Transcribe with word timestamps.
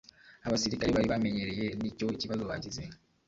abasirikare 0.47 0.89
bari 0.95 1.07
bamenyereye 1.13 1.65
nicyo 1.81 2.07
kibazo 2.21 2.43
bagize 2.49 2.81